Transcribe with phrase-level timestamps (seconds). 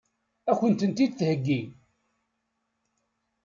[0.49, 1.61] Ad kent-ten-id-theggi?